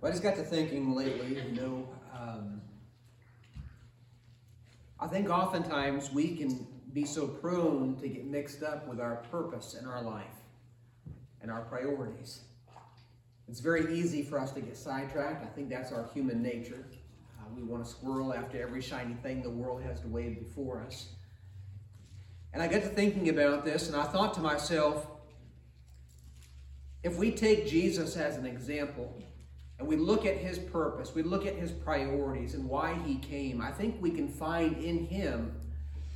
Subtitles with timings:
[0.00, 2.60] But I just got to thinking lately, you know, um,
[5.00, 9.74] I think oftentimes we can be so prone to get mixed up with our purpose
[9.78, 10.24] in our life
[11.40, 12.40] and our priorities.
[13.48, 15.44] It's very easy for us to get sidetracked.
[15.44, 16.84] I think that's our human nature.
[17.38, 20.80] Uh, we want to squirrel after every shiny thing the world has to wave before
[20.80, 21.08] us.
[22.52, 25.06] And I got to thinking about this, and I thought to myself,
[27.02, 29.14] if we take Jesus as an example,
[29.78, 33.60] and we look at his purpose, we look at his priorities and why he came,
[33.60, 35.52] I think we can find in him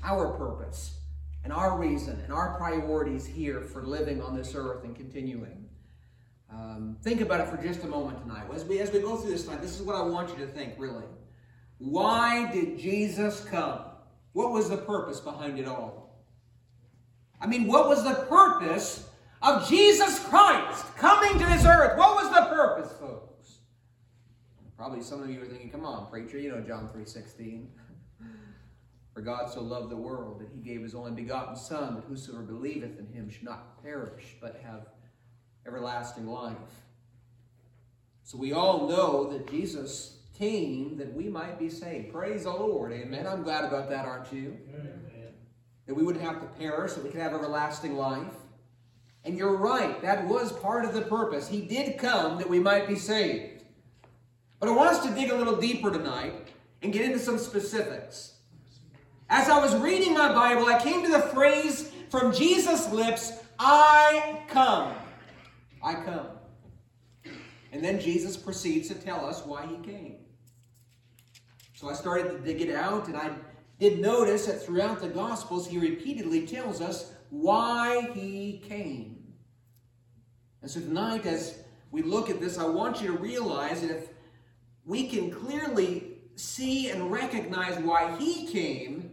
[0.02, 0.98] our purpose
[1.44, 5.68] and our reason and our priorities here for living on this earth and continuing.
[6.50, 8.44] Um, think about it for just a moment tonight.
[8.52, 10.50] As we, as we go through this tonight, this is what I want you to
[10.50, 11.04] think, really.
[11.78, 13.80] Why did Jesus come?
[14.32, 16.24] What was the purpose behind it all?
[17.40, 19.08] I mean, what was the purpose
[19.40, 21.98] of Jesus Christ coming to this earth?
[21.98, 23.31] What was the purpose, folks?
[24.82, 27.66] Probably some of you are thinking, come on, preacher, you know John 3.16.
[29.14, 32.42] For God so loved the world that he gave his only begotten Son, that whosoever
[32.42, 34.88] believeth in him should not perish, but have
[35.68, 36.56] everlasting life.
[38.24, 42.12] So we all know that Jesus came that we might be saved.
[42.12, 42.92] Praise the Lord.
[42.92, 43.24] Amen.
[43.24, 44.58] I'm glad about that, aren't you?
[44.68, 45.00] Amen.
[45.86, 48.34] That we wouldn't have to perish, that we could have everlasting life.
[49.24, 51.46] And you're right, that was part of the purpose.
[51.46, 53.51] He did come that we might be saved.
[54.62, 56.34] But I want us to dig a little deeper tonight
[56.82, 58.34] and get into some specifics.
[59.28, 64.38] As I was reading my Bible, I came to the phrase from Jesus' lips, I
[64.46, 64.94] come.
[65.82, 66.28] I come.
[67.72, 70.18] And then Jesus proceeds to tell us why he came.
[71.74, 73.32] So I started to dig it out, and I
[73.80, 79.24] did notice that throughout the Gospels, he repeatedly tells us why he came.
[80.60, 81.58] And so tonight, as
[81.90, 84.11] we look at this, I want you to realize that if
[84.84, 89.12] we can clearly see and recognize why he came,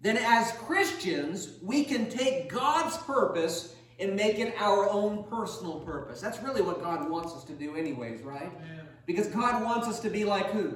[0.00, 6.20] then as Christians, we can take God's purpose and make it our own personal purpose.
[6.20, 8.52] That's really what God wants us to do, anyways, right?
[8.52, 8.82] Yeah.
[9.06, 10.74] Because God wants us to be like who?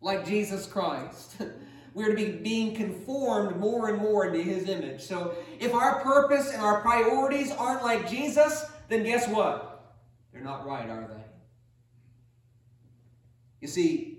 [0.00, 1.36] Like Jesus Christ.
[1.94, 5.02] We're to be being conformed more and more into his image.
[5.02, 9.94] So if our purpose and our priorities aren't like Jesus, then guess what?
[10.32, 11.21] They're not right, are they?
[13.62, 14.18] You see,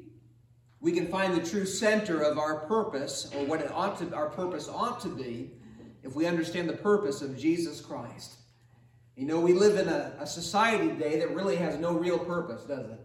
[0.79, 5.01] we can find the true center of our purpose, or what to, our purpose ought
[5.01, 5.51] to be,
[6.01, 8.35] if we understand the purpose of Jesus Christ.
[9.15, 12.63] You know, we live in a, a society today that really has no real purpose,
[12.63, 12.99] does it?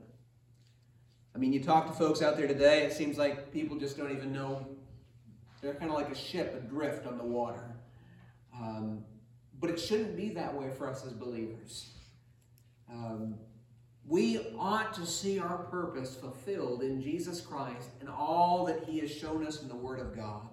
[1.35, 4.13] I mean, you talk to folks out there today, it seems like people just don't
[4.13, 4.65] even know.
[5.61, 7.75] They're kind of like a ship adrift on the water.
[8.55, 9.05] Um,
[9.61, 11.91] but it shouldn't be that way for us as believers.
[12.89, 13.35] Um,
[14.09, 19.15] we ought to see our purpose fulfilled in Jesus Christ and all that He has
[19.15, 20.49] shown us in the Word of God.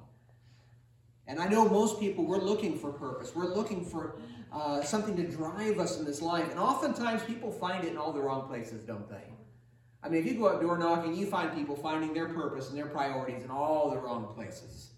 [1.28, 3.34] And I know most people, we're looking for purpose.
[3.34, 4.20] We're looking for
[4.52, 6.50] uh, something to drive us in this life.
[6.52, 9.24] And oftentimes people find it in all the wrong places, don't they?
[10.04, 12.78] I mean, if you go out door knocking, you find people finding their purpose and
[12.78, 14.92] their priorities in all the wrong places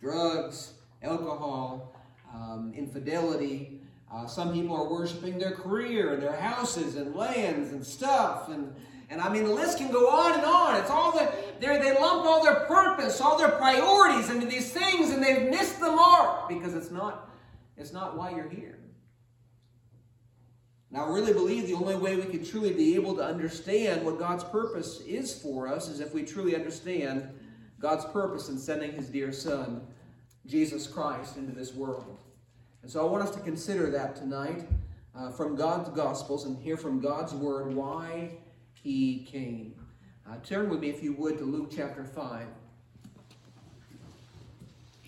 [0.00, 1.94] drugs, alcohol,
[2.34, 3.79] um, infidelity,
[4.12, 8.48] uh, some people are worshiping their career and their houses and lands and stuff.
[8.48, 8.74] And,
[9.08, 10.80] and I mean, the list can go on and on.
[10.80, 15.22] It's all the, they lump all their purpose, all their priorities into these things, and
[15.22, 17.30] they've missed the mark because it's not,
[17.76, 18.80] it's not why you're here.
[20.90, 24.18] Now, I really believe the only way we can truly be able to understand what
[24.18, 27.28] God's purpose is for us is if we truly understand
[27.78, 29.82] God's purpose in sending His dear Son,
[30.46, 32.18] Jesus Christ, into this world.
[32.82, 34.66] And so I want us to consider that tonight
[35.14, 38.30] uh, from God's Gospels and hear from God's Word why
[38.74, 39.74] He came.
[40.28, 42.46] Uh, turn with me, if you would, to Luke chapter 5.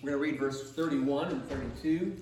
[0.01, 2.15] We're going to read verse 31 and 32.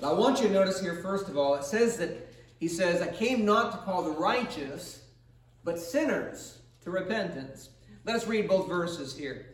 [0.00, 2.28] But I want you to notice here, first of all, it says that
[2.60, 5.02] He says, I came not to call the righteous,
[5.64, 7.70] but sinners to repentance.
[8.04, 9.46] Let us read both verses here.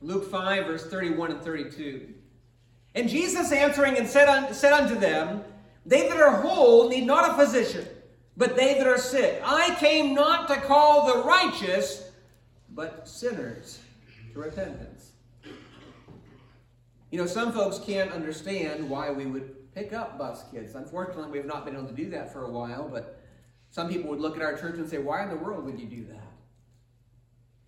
[0.00, 2.14] Luke 5, verse 31 and 32.
[2.96, 5.44] And Jesus answering and said, un- said unto them,
[5.84, 7.86] They that are whole need not a physician,
[8.38, 9.40] but they that are sick.
[9.44, 12.10] I came not to call the righteous,
[12.70, 13.80] but sinners
[14.32, 15.12] to repentance.
[17.10, 20.74] You know, some folks can't understand why we would pick up bus kids.
[20.74, 23.20] Unfortunately, we've not been able to do that for a while, but
[23.70, 25.86] some people would look at our church and say, Why in the world would you
[25.86, 26.25] do that?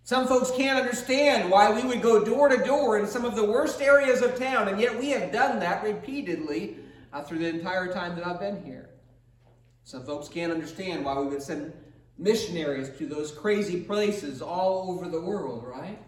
[0.09, 3.45] Some folks can't understand why we would go door to door in some of the
[3.45, 6.77] worst areas of town, and yet we have done that repeatedly
[7.13, 8.89] uh, through the entire time that I've been here.
[9.83, 11.73] Some folks can't understand why we would send
[12.17, 15.99] missionaries to those crazy places all over the world, right?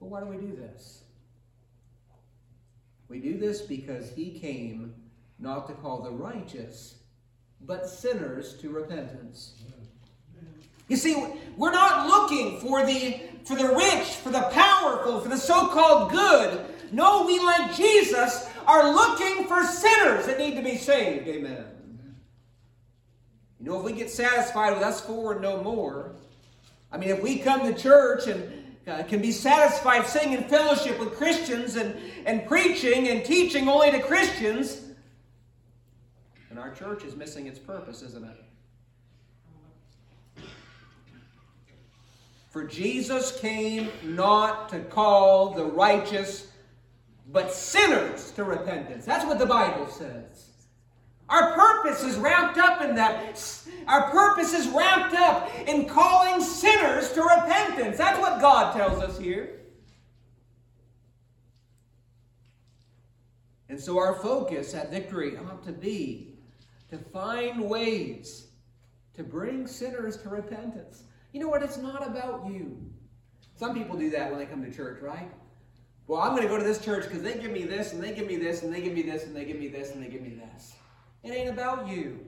[0.00, 1.02] But why do we do this?
[3.08, 4.94] We do this because he came
[5.38, 7.00] not to call the righteous,
[7.60, 9.56] but sinners to repentance.
[10.88, 15.36] You see, we're not looking for the for the rich, for the powerful, for the
[15.36, 16.66] so-called good.
[16.90, 21.28] No, we like Jesus are looking for sinners that need to be saved.
[21.28, 21.64] Amen.
[23.60, 26.16] You know, if we get satisfied with us four and no more,
[26.90, 28.52] I mean, if we come to church and
[28.86, 31.94] uh, can be satisfied sitting in fellowship with Christians and,
[32.24, 34.82] and preaching and teaching only to Christians,
[36.48, 38.45] then our church is missing its purpose, isn't it?
[42.56, 46.46] For Jesus came not to call the righteous,
[47.30, 49.04] but sinners to repentance.
[49.04, 50.52] That's what the Bible says.
[51.28, 53.38] Our purpose is wrapped up in that.
[53.86, 57.98] Our purpose is wrapped up in calling sinners to repentance.
[57.98, 59.60] That's what God tells us here.
[63.68, 66.38] And so our focus at Victory ought to be
[66.88, 68.46] to find ways
[69.12, 71.02] to bring sinners to repentance.
[71.32, 71.62] You know what?
[71.62, 72.76] It's not about you.
[73.56, 75.30] Some people do that when they come to church, right?
[76.06, 78.12] Well, I'm going to go to this church because they give me this, and they
[78.12, 80.08] give me this, and they give me this, and they give me this, and they
[80.08, 80.74] give me this.
[81.22, 82.20] It ain't about you.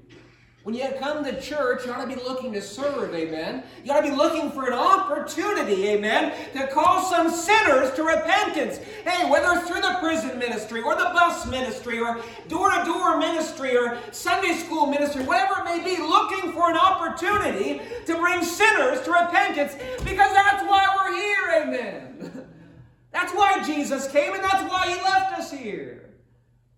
[0.68, 3.62] When you come to church, you ought to be looking to serve, amen.
[3.84, 8.76] You ought to be looking for an opportunity, amen, to call some sinners to repentance.
[8.76, 13.16] Hey, whether it's through the prison ministry or the bus ministry or door to door
[13.16, 18.44] ministry or Sunday school ministry, whatever it may be, looking for an opportunity to bring
[18.44, 19.72] sinners to repentance
[20.04, 22.46] because that's why we're here, amen.
[23.10, 26.10] That's why Jesus came and that's why he left us here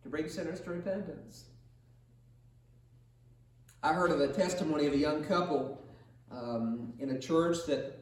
[0.05, 1.50] to bring sinners to repentance.
[3.83, 5.83] I heard of a testimony of a young couple
[6.31, 7.99] um, in a church that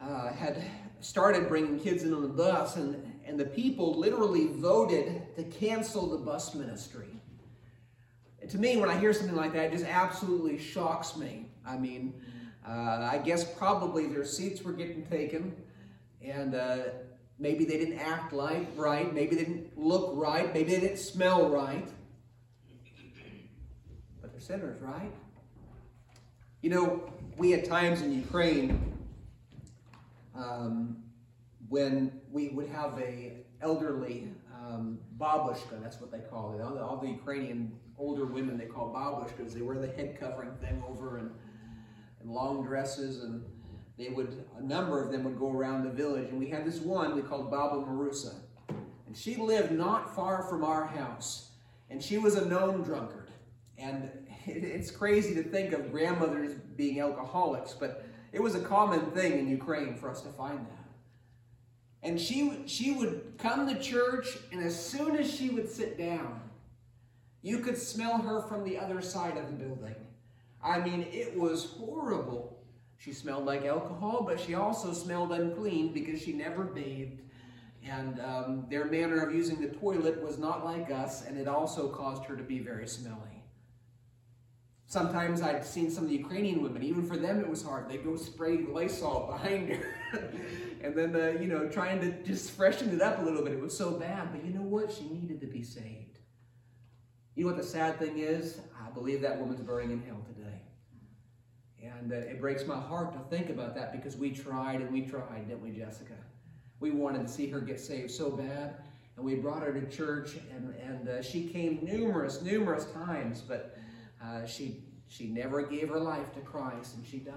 [0.00, 0.64] uh, had
[1.00, 6.08] started bringing kids in on the bus, and, and the people literally voted to cancel
[6.08, 7.08] the bus ministry.
[8.48, 11.50] to me, when I hear something like that, it just absolutely shocks me.
[11.66, 12.14] I mean,
[12.66, 15.54] uh, I guess probably their seats were getting taken,
[16.22, 16.78] and uh,
[17.38, 21.50] maybe they didn't act like right, maybe they didn't look right, maybe they didn't smell
[21.50, 21.86] right
[24.40, 25.12] sinners, right?
[26.62, 28.98] You know, we at times in Ukraine,
[30.34, 31.02] um,
[31.68, 33.32] when we would have a
[33.62, 36.62] elderly um, babushka, that's what they call it.
[36.62, 39.52] All the, all the, Ukrainian older women they call babushkas.
[39.52, 41.30] They wear the head covering thing over and,
[42.20, 43.44] and long dresses, and
[43.98, 46.28] they would a number of them would go around the village.
[46.28, 48.34] And we had this one we called Baba Marusa,
[49.06, 51.50] and she lived not far from our house,
[51.90, 53.30] and she was a known drunkard.
[53.78, 54.10] And
[54.46, 59.48] it's crazy to think of grandmothers being alcoholics, but it was a common thing in
[59.48, 60.76] Ukraine for us to find that.
[62.02, 66.40] And she, she would come to church, and as soon as she would sit down,
[67.42, 69.94] you could smell her from the other side of the building.
[70.62, 72.58] I mean, it was horrible.
[72.98, 77.20] She smelled like alcohol, but she also smelled unclean because she never bathed.
[77.82, 81.88] And um, their manner of using the toilet was not like us, and it also
[81.88, 83.39] caused her to be very smelly.
[84.90, 87.88] Sometimes I'd seen some of the Ukrainian women, even for them it was hard.
[87.88, 89.94] They'd go spray Lysol behind her.
[90.82, 93.52] and then, uh, you know, trying to just freshen it up a little bit.
[93.52, 94.32] It was so bad.
[94.32, 94.90] But you know what?
[94.90, 96.18] She needed to be saved.
[97.36, 98.58] You know what the sad thing is?
[98.84, 100.60] I believe that woman's burning in hell today.
[101.80, 105.02] And uh, it breaks my heart to think about that because we tried and we
[105.02, 106.14] tried, didn't we, Jessica?
[106.80, 108.74] We wanted to see her get saved so bad.
[109.14, 113.40] And we brought her to church, and, and uh, she came numerous, numerous times.
[113.40, 113.76] But
[114.22, 117.34] uh, she, she never gave her life to Christ and she died.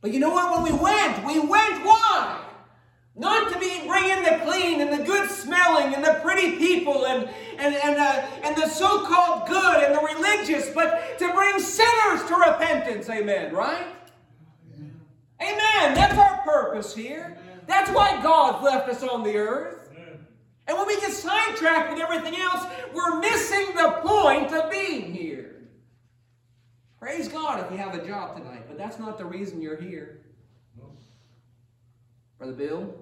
[0.00, 0.62] But you know what?
[0.62, 2.42] When we went, we went why?
[3.18, 7.28] Not to be bringing the clean and the good smelling and the pretty people and,
[7.58, 12.22] and, and, uh, and the so called good and the religious, but to bring sinners
[12.28, 13.08] to repentance.
[13.08, 13.86] Amen, right?
[15.40, 15.94] Amen.
[15.94, 17.38] That's our purpose here.
[17.66, 19.90] That's why God left us on the earth.
[20.68, 25.25] And when we get sidetracked with everything else, we're missing the point of being here.
[27.06, 30.22] Praise God if you have a job tonight, but that's not the reason you're here.
[32.36, 32.92] Brother Bill,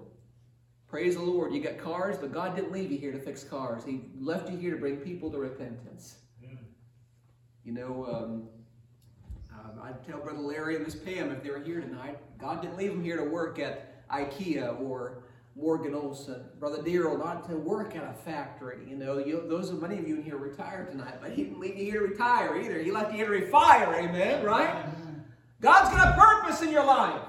[0.91, 1.55] praise the Lord.
[1.55, 3.83] You got cars, but God didn't leave you here to fix cars.
[3.83, 6.17] He left you here to bring people to repentance.
[6.43, 6.51] Yeah.
[7.65, 8.49] You know, um,
[9.51, 12.77] um, I'd tell Brother Larry and Miss Pam if they were here tonight, God didn't
[12.77, 15.24] leave them here to work at IKEA or
[15.57, 18.79] Morgan Olson, Brother Deerle, not to work at a factory.
[18.89, 21.61] You know, you, those of many of you in here retired tonight, but he didn't
[21.61, 22.81] leave you here to retire either.
[22.81, 24.85] He left you here to refire, amen, right?
[25.61, 27.23] God's got a purpose in your life.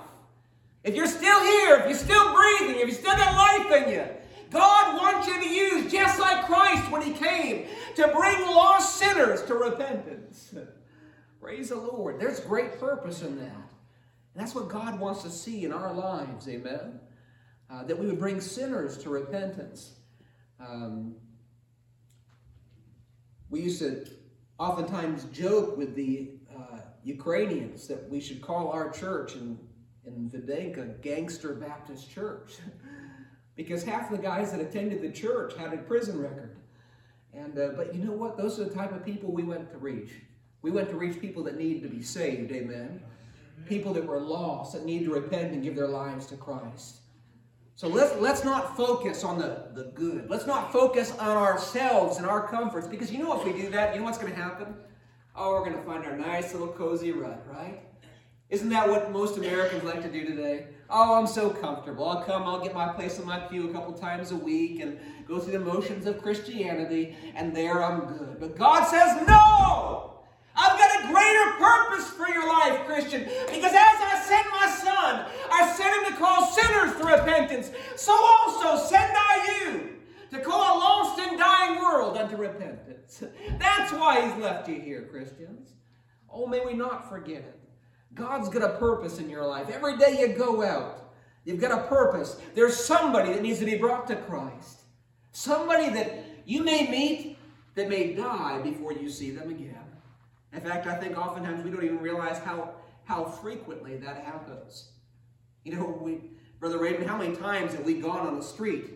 [0.83, 4.05] If you're still here, if you're still breathing, if you still got life in you,
[4.51, 9.43] God wants you to use just like Christ when he came to bring lost sinners
[9.43, 10.53] to repentance.
[11.41, 12.19] Praise the Lord.
[12.19, 13.45] There's great purpose in that.
[13.45, 16.99] And that's what God wants to see in our lives, amen?
[17.69, 19.93] Uh, that we would bring sinners to repentance.
[20.59, 21.15] Um,
[23.49, 24.07] we used to
[24.59, 29.57] oftentimes joke with the uh, Ukrainians that we should call our church in,
[30.05, 32.57] in Videnka Gangster Baptist Church.
[33.55, 36.57] because half the guys that attended the church had a prison record.
[37.33, 38.37] And, uh, but you know what?
[38.37, 40.11] Those are the type of people we went to reach.
[40.61, 43.01] We went to reach people that needed to be saved, amen?
[43.67, 47.01] People that were lost, that need to repent and give their lives to Christ.
[47.77, 50.29] So let's, let's not focus on the, the good.
[50.29, 53.93] Let's not focus on ourselves and our comforts, because you know if we do that,
[53.93, 54.73] you know what's going to happen?
[55.35, 57.81] Oh, we're going to find our nice little cozy rut, right?
[58.49, 60.67] Isn't that what most Americans like to do today?
[60.89, 62.07] Oh, I'm so comfortable.
[62.07, 64.97] I'll come, I'll get my place in my pew a couple times a week and
[65.27, 68.39] go through the motions of Christianity, and there I'm good.
[68.39, 70.21] But God says, no!
[70.55, 73.23] I've got a greater purpose for your life, Christian.
[73.23, 77.71] Because as I sent my son, I sent him to call sinners to repentance.
[77.95, 79.89] So also send I you
[80.31, 83.23] to call a lost and dying world unto repentance.
[83.59, 85.73] That's why he's left you here, Christians.
[86.29, 87.59] Oh, may we not forget it.
[88.13, 89.69] God's got a purpose in your life.
[89.69, 92.39] Every day you go out, you've got a purpose.
[92.53, 94.81] There's somebody that needs to be brought to Christ.
[95.31, 97.37] Somebody that you may meet
[97.75, 99.74] that may die before you see them again.
[100.55, 104.89] In fact, I think oftentimes we don't even realize how, how frequently that happens.
[105.63, 106.21] You know, we,
[106.59, 108.91] Brother Raven, how many times have we gone on the street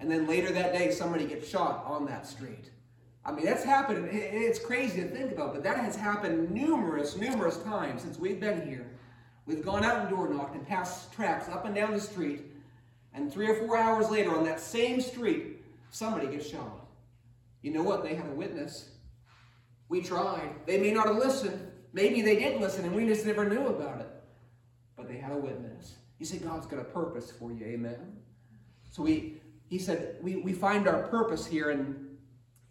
[0.00, 2.70] and then later that day somebody gets shot on that street?
[3.24, 4.08] I mean, that's happened.
[4.10, 8.66] It's crazy to think about, but that has happened numerous, numerous times since we've been
[8.66, 8.86] here.
[9.46, 12.42] We've gone out and door knocked and passed tracts up and down the street,
[13.14, 16.86] and three or four hours later on that same street, somebody gets shot.
[17.62, 18.02] You know what?
[18.02, 18.90] They had a witness.
[19.88, 20.50] We tried.
[20.66, 21.70] They may not have listened.
[21.92, 24.08] Maybe they didn't listen and we just never knew about it.
[24.96, 25.94] But they had a witness.
[26.18, 28.16] You say God's got a purpose for you, amen?
[28.90, 32.16] So we he said we, we find our purpose here in,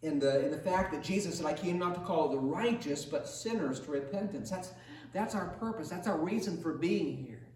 [0.01, 3.05] in the in the fact that Jesus said, I came not to call the righteous,
[3.05, 4.49] but sinners to repentance.
[4.49, 4.71] That's
[5.13, 5.89] that's our purpose.
[5.89, 7.47] That's our reason for being here.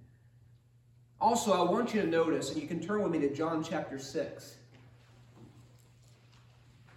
[1.20, 4.00] Also, I want you to notice, and you can turn with me to John chapter
[4.00, 4.56] 6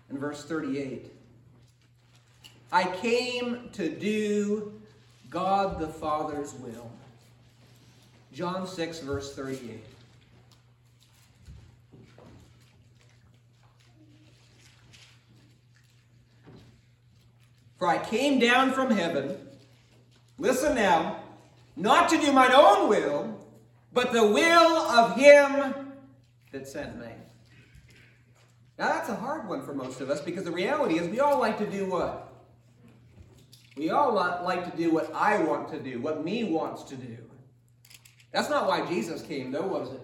[0.09, 1.13] and verse 38.
[2.75, 4.73] I came to do
[5.31, 6.91] God the Father's will.
[8.33, 9.81] John 6, verse 38.
[17.79, 19.37] For I came down from heaven,
[20.37, 21.21] listen now,
[21.77, 23.39] not to do mine own will,
[23.93, 25.93] but the will of him
[26.51, 27.07] that sent me.
[28.81, 31.39] Now that's a hard one for most of us because the reality is we all
[31.39, 32.24] like to do what?
[33.77, 37.19] We all like to do what I want to do, what me wants to do.
[38.33, 40.01] That's not why Jesus came, though, was it?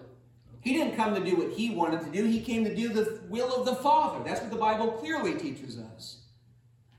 [0.61, 2.25] He didn't come to do what he wanted to do.
[2.25, 4.23] He came to do the will of the Father.
[4.23, 6.17] That's what the Bible clearly teaches us.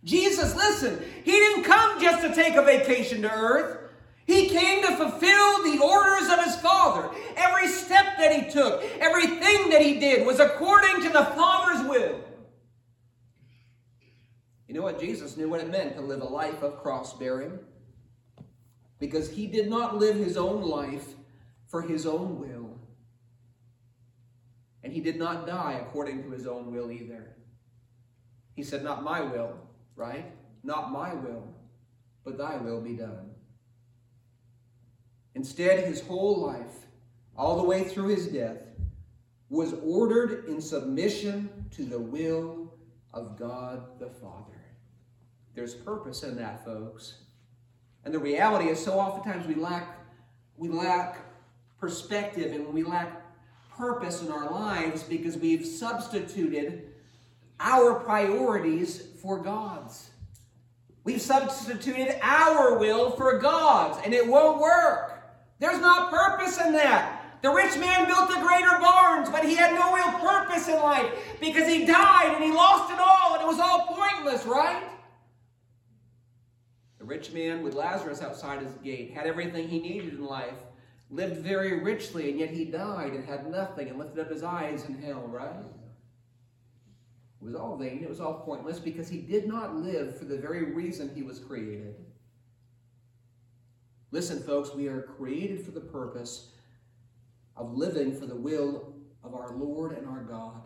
[0.05, 3.79] Jesus, listen, he didn't come just to take a vacation to earth.
[4.27, 7.11] He came to fulfill the orders of his Father.
[7.37, 12.21] Every step that he took, everything that he did was according to the Father's will.
[14.73, 14.99] You know what?
[14.99, 17.59] Jesus knew what it meant to live a life of cross bearing
[18.99, 21.09] because he did not live his own life
[21.69, 22.81] for his own will.
[24.83, 27.37] And he did not die according to his own will either.
[28.55, 29.59] He said, Not my will,
[29.95, 30.33] right?
[30.65, 31.55] Not my will,
[32.25, 33.29] but thy will be done.
[35.35, 36.87] Instead, his whole life,
[37.37, 38.63] all the way through his death,
[39.51, 42.73] was ordered in submission to the will
[43.13, 44.52] of God the Father.
[45.55, 47.15] There's purpose in that, folks.
[48.05, 49.99] And the reality is so oftentimes we lack
[50.57, 51.19] we lack
[51.79, 53.23] perspective and we lack
[53.77, 56.89] purpose in our lives because we've substituted
[57.59, 60.11] our priorities for God's.
[61.05, 65.21] We've substituted our will for God's, and it won't work.
[65.59, 67.41] There's not purpose in that.
[67.43, 71.13] The rich man built the greater barns, but he had no real purpose in life
[71.41, 74.85] because he died and he lost it all, and it was all pointless, right?
[77.13, 80.57] Rich man with Lazarus outside his gate had everything he needed in life,
[81.11, 84.87] lived very richly, and yet he died and had nothing and lifted up his eyes
[84.87, 85.51] in hell, right?
[87.43, 90.39] It was all vain, it was all pointless because he did not live for the
[90.39, 91.97] very reason he was created.
[94.11, 96.53] Listen, folks, we are created for the purpose
[97.59, 100.63] of living for the will of our Lord and our God.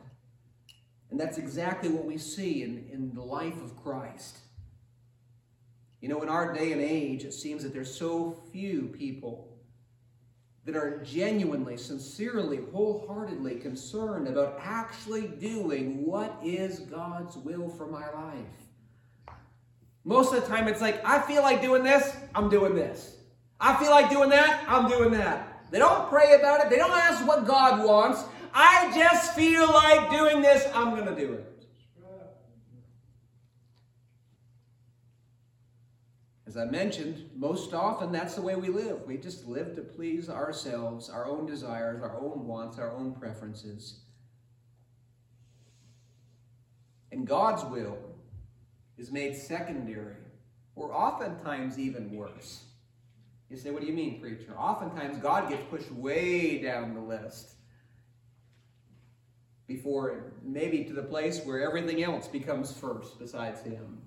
[1.11, 4.38] And that's exactly what we see in, in the life of Christ.
[6.00, 9.57] You know, in our day and age, it seems that there's so few people
[10.67, 18.11] that are genuinely, sincerely, wholeheartedly concerned about actually doing what is God's will for my
[18.11, 19.37] life.
[20.05, 23.17] Most of the time, it's like, I feel like doing this, I'm doing this.
[23.61, 25.65] I feel like doing that, I'm doing that.
[25.71, 28.23] They don't pray about it, they don't ask what God wants.
[28.53, 31.55] I just feel like doing this, I'm going to do it.
[36.56, 39.02] As I mentioned, most often that's the way we live.
[39.06, 44.00] We just live to please ourselves, our own desires, our own wants, our own preferences.
[47.12, 47.98] And God's will
[48.96, 50.16] is made secondary,
[50.76, 52.64] or oftentimes even worse.
[53.50, 54.54] You say, What do you mean, preacher?
[54.56, 57.50] Oftentimes God gets pushed way down the list
[59.66, 63.98] before maybe to the place where everything else becomes first besides Him.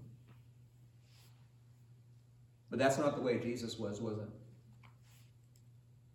[2.70, 4.28] But that's not the way Jesus was, was it?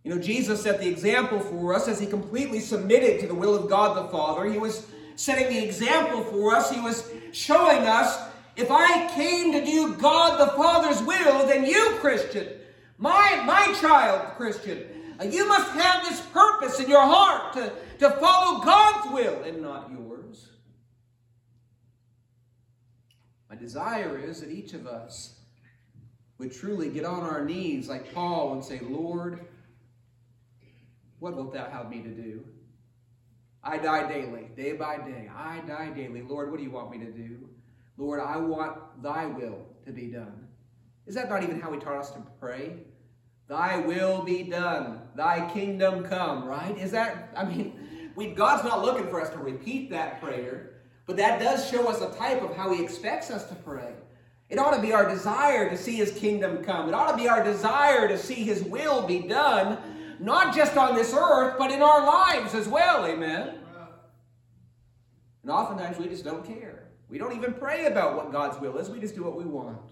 [0.04, 3.54] You know, Jesus set the example for us as he completely submitted to the will
[3.54, 4.44] of God the Father.
[4.44, 6.70] He was setting the example for us.
[6.70, 8.18] He was showing us
[8.56, 12.48] if I came to do God the Father's will, then you, Christian,
[12.98, 14.84] my, my child, Christian,
[15.20, 19.62] uh, you must have this purpose in your heart to, to follow God's will and
[19.62, 20.50] not yours.
[23.50, 25.33] My desire is that each of us
[26.38, 29.40] would truly get on our knees like Paul and say, Lord,
[31.18, 32.44] what wilt thou have me to do?
[33.62, 35.30] I die daily, day by day.
[35.34, 36.22] I die daily.
[36.22, 37.48] Lord, what do you want me to do?
[37.96, 40.48] Lord, I want thy will to be done.
[41.06, 42.78] Is that not even how he taught us to pray?
[43.46, 46.76] Thy will be done, thy kingdom come, right?
[46.78, 51.16] Is that, I mean, we, God's not looking for us to repeat that prayer, but
[51.18, 53.92] that does show us a type of how he expects us to pray.
[54.54, 56.88] It ought to be our desire to see his kingdom come.
[56.88, 59.78] It ought to be our desire to see his will be done,
[60.20, 63.04] not just on this earth, but in our lives as well.
[63.04, 63.58] Amen.
[65.42, 66.86] And oftentimes we just don't care.
[67.08, 69.90] We don't even pray about what God's will is, we just do what we want.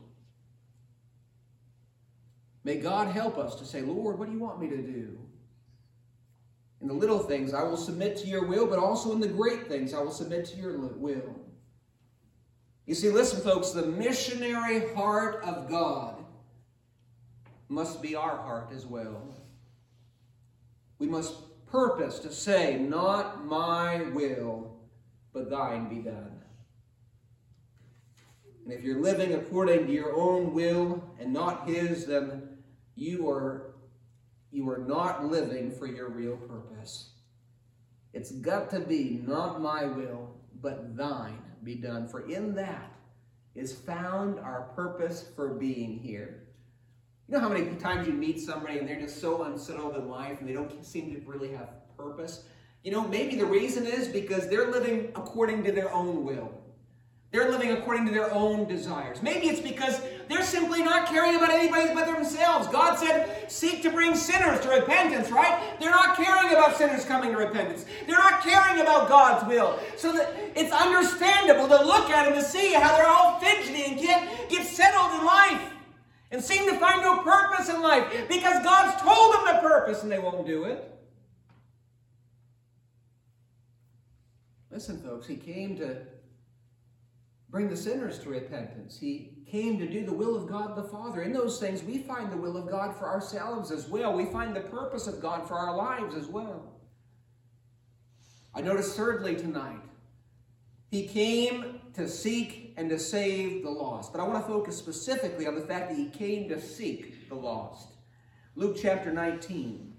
[2.62, 5.18] May God help us to say, Lord, what do you want me to do?
[6.80, 9.66] In the little things, I will submit to your will, but also in the great
[9.66, 11.41] things, I will submit to your will.
[12.86, 16.24] You see, listen, folks, the missionary heart of God
[17.68, 19.22] must be our heart as well.
[20.98, 24.76] We must purpose to say, Not my will,
[25.32, 26.40] but thine be done.
[28.64, 32.58] And if you're living according to your own will and not his, then
[32.94, 33.74] you are,
[34.50, 37.10] you are not living for your real purpose.
[38.12, 42.08] It's got to be not my will, but thine be done.
[42.08, 42.92] For in that
[43.54, 46.44] is found our purpose for being here.
[47.28, 50.40] You know how many times you meet somebody and they're just so unsettled in life
[50.40, 52.44] and they don't seem to really have purpose?
[52.82, 56.52] You know, maybe the reason is because they're living according to their own will.
[57.30, 59.22] They're living according to their own desires.
[59.22, 62.68] Maybe it's because they're simply not caring about anybody but themselves.
[62.68, 65.78] God said, seek to bring sinners to repentance, right?
[65.80, 67.84] They're not caring about sinners coming to repentance.
[68.06, 69.78] They're not caring about God's will.
[69.96, 73.98] So that it's understandable to look at them to see how they're all fidgety and
[73.98, 75.62] can't get settled in life
[76.30, 80.10] and seem to find no purpose in life because God's told them the purpose and
[80.10, 80.88] they won't do it.
[84.70, 85.98] Listen, folks, He came to
[87.52, 88.98] bring the sinners to repentance.
[88.98, 91.20] He came to do the will of God the Father.
[91.20, 94.14] In those things, we find the will of God for ourselves as well.
[94.14, 96.80] We find the purpose of God for our lives as well.
[98.54, 99.82] I notice thirdly tonight,
[100.90, 104.12] he came to seek and to save the lost.
[104.12, 107.34] But I want to focus specifically on the fact that he came to seek the
[107.34, 107.88] lost.
[108.56, 109.91] Luke chapter 19.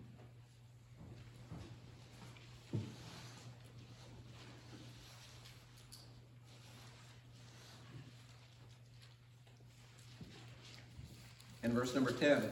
[11.63, 12.49] And verse number 10.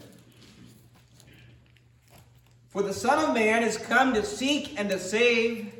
[2.69, 5.73] For the Son of Man is come to seek and to save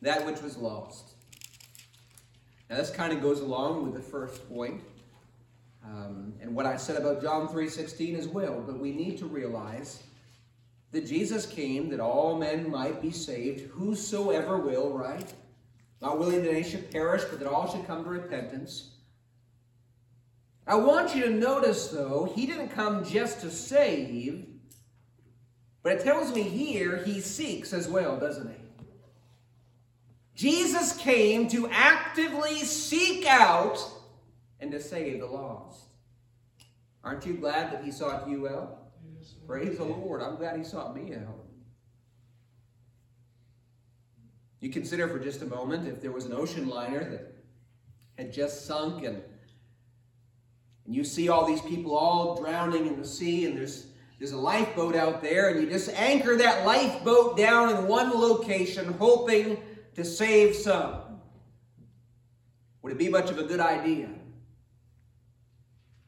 [0.00, 1.14] that which was lost.
[2.70, 4.82] Now, this kind of goes along with the first point,
[5.84, 10.02] um, and what I said about John 3.16 as well, but we need to realize
[10.92, 15.32] that Jesus came that all men might be saved, whosoever will, right?
[16.00, 18.90] Not willing that any should perish, but that all should come to repentance.
[20.68, 24.46] I want you to notice, though, he didn't come just to save,
[25.82, 28.68] but it tells me here he seeks as well, doesn't he?
[30.34, 33.78] Jesus came to actively seek out
[34.60, 35.86] and to save the lost.
[37.02, 38.90] Aren't you glad that he sought you out?
[39.18, 40.20] Yes, Praise the Lord.
[40.20, 41.46] I'm glad he sought me out.
[44.60, 47.34] You consider for just a moment if there was an ocean liner that
[48.18, 49.22] had just sunk and,
[50.88, 54.38] and you see all these people all drowning in the sea and there's there's a
[54.38, 59.58] lifeboat out there and you just anchor that lifeboat down in one location hoping
[59.94, 61.20] to save some.
[62.80, 64.08] Would it be much of a good idea?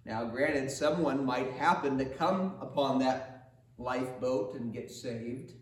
[0.07, 5.53] Now, granted, someone might happen to come upon that lifeboat and get saved.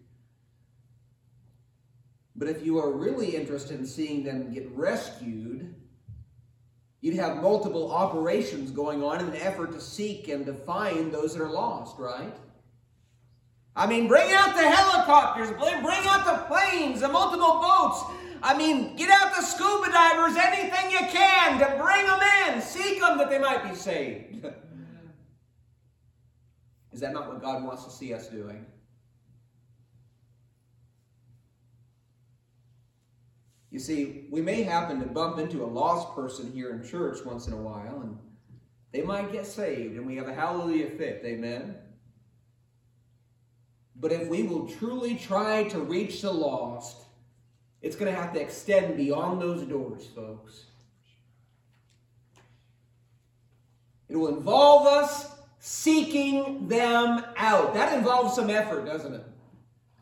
[2.34, 5.74] But if you are really interested in seeing them get rescued,
[7.00, 11.34] you'd have multiple operations going on in an effort to seek and to find those
[11.34, 12.34] that are lost, right?
[13.76, 18.02] I mean, bring out the helicopters, bring out the planes, the multiple boats.
[18.42, 22.60] I mean, get out the scuba divers, anything you can to bring them in.
[22.60, 24.44] Seek them that they might be saved.
[26.92, 28.66] Is that not what God wants to see us doing?
[33.70, 37.46] You see, we may happen to bump into a lost person here in church once
[37.46, 38.18] in a while, and
[38.92, 41.22] they might get saved, and we have a hallelujah fit.
[41.24, 41.76] Amen?
[43.96, 46.96] But if we will truly try to reach the lost,
[47.82, 50.64] it's going to have to extend beyond those doors, folks.
[54.08, 57.74] It will involve us seeking them out.
[57.74, 59.24] That involves some effort, doesn't it?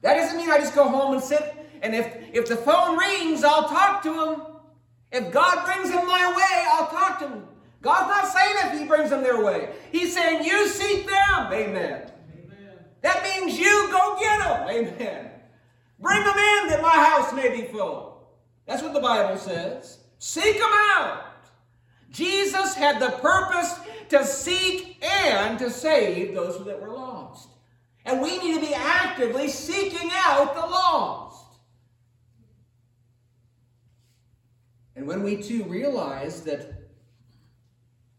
[0.03, 3.45] That doesn't mean I just go home and sit and if, if the phone rings,
[3.45, 4.43] I'll talk to him.
[5.13, 7.45] If God brings them my way, I'll talk to him.
[7.83, 9.71] God's not saying if he brings them their way.
[9.93, 11.53] He's saying you seek them.
[11.53, 12.11] Amen.
[12.33, 12.79] Amen.
[13.03, 14.69] That means you go get them.
[14.69, 15.31] Amen.
[16.01, 18.29] Bring them in that my house may be full.
[18.67, 19.99] That's what the Bible says.
[20.19, 21.23] Seek them out.
[22.11, 27.49] Jesus had the purpose to seek and to save those that were lost.
[28.05, 31.26] And we need to be actively seeking out the lost.
[34.97, 36.89] And when we too realize that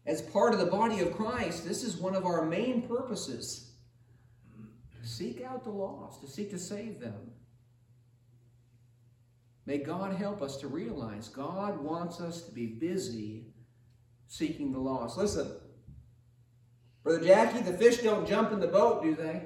[0.06, 3.72] as part of the body of Christ, this is one of our main purposes
[5.02, 7.32] seek out the lost, to seek to save them.
[9.66, 13.46] May God help us to realize God wants us to be busy
[14.26, 15.18] seeking the lost.
[15.18, 15.50] Listen,
[17.02, 19.42] Brother Jackie, the fish don't jump in the boat, do they?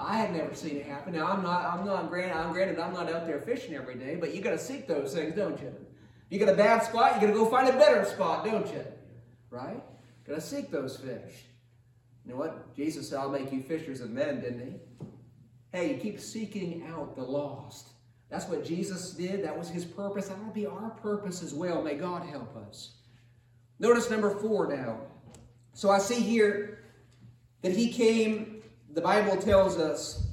[0.00, 1.12] I had never seen it happen.
[1.12, 4.16] Now I'm not, I'm not granted, I'm granted I'm not out there fishing every day,
[4.16, 5.74] but you got to seek those things, don't you?
[6.30, 8.84] You got a bad spot, you got to go find a better spot, don't you?
[9.50, 9.82] Right?
[10.26, 11.44] Got to seek those fish.
[12.24, 12.74] You know what?
[12.76, 15.06] Jesus said, "I'll make you fishers of men," didn't he?
[15.72, 17.88] Hey, you keep seeking out the lost.
[18.28, 19.44] That's what Jesus did.
[19.44, 20.28] That was his purpose.
[20.28, 21.82] That will be our purpose as well.
[21.82, 22.92] May God help us.
[23.78, 25.00] Notice number four now.
[25.72, 26.84] So I see here
[27.62, 28.59] that he came,
[28.92, 30.26] the Bible tells us,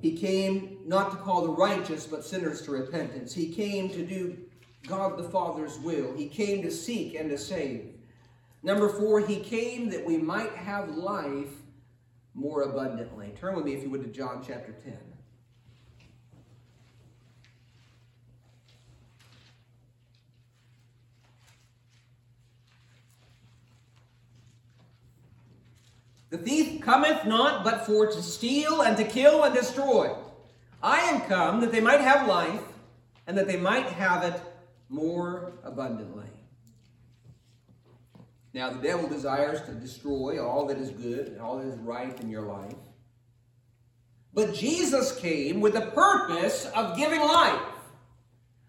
[0.00, 3.34] he came not to call the righteous, but sinners to repentance.
[3.34, 4.38] He came to do
[4.86, 6.16] God the Father's will.
[6.16, 7.94] He came to seek and to save.
[8.62, 11.52] Number four, he came that we might have life
[12.34, 13.34] more abundantly.
[13.38, 14.96] Turn with me, if you would, to John chapter 10.
[26.30, 30.14] The thief cometh not but for to steal and to kill and destroy.
[30.82, 32.62] I am come that they might have life
[33.26, 34.40] and that they might have it
[34.88, 36.26] more abundantly.
[38.52, 42.18] Now, the devil desires to destroy all that is good and all that is right
[42.20, 42.74] in your life.
[44.34, 47.60] But Jesus came with the purpose of giving life.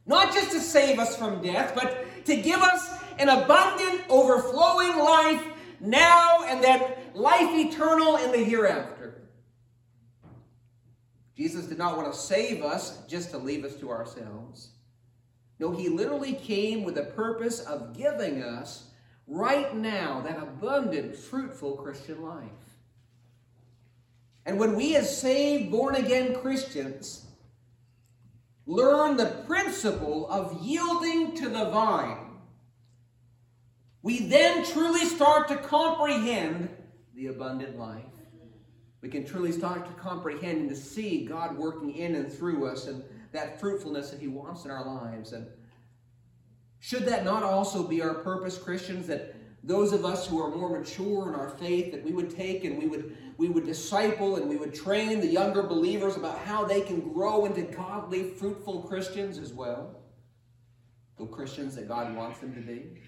[0.05, 5.43] Not just to save us from death, but to give us an abundant, overflowing life
[5.81, 6.81] now and then
[7.13, 9.21] life eternal in the hereafter.
[11.35, 14.69] Jesus did not want to save us just to leave us to ourselves.
[15.59, 18.89] No, he literally came with the purpose of giving us
[19.27, 22.45] right now that abundant, fruitful Christian life.
[24.45, 27.25] And when we, as saved, born again Christians,
[28.65, 32.30] learn the principle of yielding to the vine,
[34.03, 36.69] we then truly start to comprehend
[37.15, 38.05] the abundant life.
[39.01, 42.87] We can truly start to comprehend and to see God working in and through us
[42.87, 45.33] and that fruitfulness that He wants in our lives.
[45.33, 45.47] And
[46.79, 50.69] should that not also be our purpose, Christians, that those of us who are more
[50.69, 54.47] mature in our faith, that we would take and we would we would disciple and
[54.47, 59.39] we would train the younger believers about how they can grow into godly, fruitful Christians
[59.39, 59.99] as well?
[61.17, 63.01] The Christians that God wants them to be.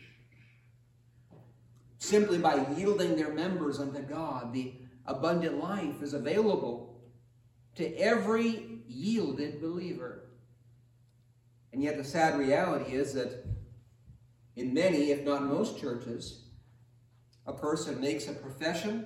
[2.04, 4.74] Simply by yielding their members unto God, the
[5.06, 7.00] abundant life is available
[7.76, 10.26] to every yielded believer.
[11.72, 13.46] And yet, the sad reality is that
[14.58, 16.44] in many, if not most churches,
[17.48, 19.06] a person makes a profession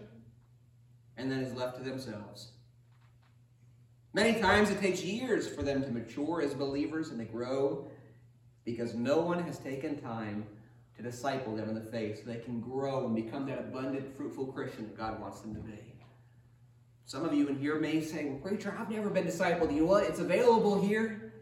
[1.18, 2.54] and then is left to themselves.
[4.14, 7.92] Many times it takes years for them to mature as believers and to grow
[8.66, 10.48] because no one has taken time
[10.98, 14.48] to disciple them in the faith so they can grow and become that abundant, fruitful
[14.48, 15.94] Christian that God wants them to be.
[17.06, 19.74] Some of you in here may say, well, Preacher, I've never been discipled.
[19.74, 20.04] You know what?
[20.04, 21.34] It's available here.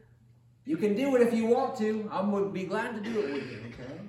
[0.65, 2.07] You can do it if you want to.
[2.11, 3.99] I would be glad to do it with you, okay?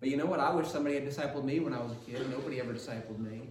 [0.00, 0.40] But you know what?
[0.40, 2.28] I wish somebody had discipled me when I was a kid.
[2.30, 3.50] Nobody ever discipled me.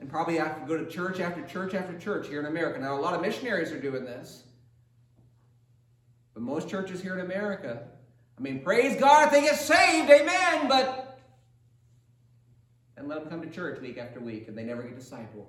[0.00, 2.78] And probably I to go to church after church after church here in America.
[2.80, 4.44] Now, a lot of missionaries are doing this.
[6.32, 7.82] But most churches here in America,
[8.40, 11.20] I mean, praise God if they get saved, amen, but
[12.96, 15.46] and let them come to church week after week and they never get discipled.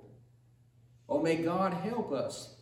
[1.08, 2.56] Oh, may God help us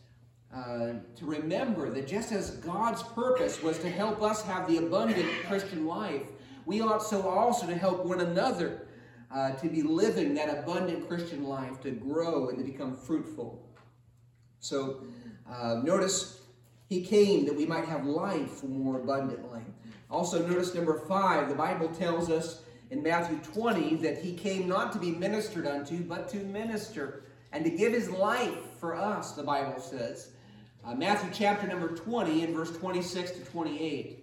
[0.55, 5.29] uh, to remember that just as God's purpose was to help us have the abundant
[5.49, 6.27] Christian life,
[6.64, 8.87] we ought so also to help one another
[9.35, 13.69] uh, to be living that abundant Christian life, to grow and to become fruitful.
[14.61, 15.03] So
[15.51, 16.43] uh, notice
[16.88, 19.62] he came that we might have life more abundantly.
[20.11, 24.92] Also, notice number five, the Bible tells us in Matthew 20 that he came not
[24.92, 29.42] to be ministered unto, but to minister and to give his life for us, the
[29.42, 30.31] Bible says.
[30.85, 34.19] Uh, Matthew chapter number 20 and verse 26 to 28.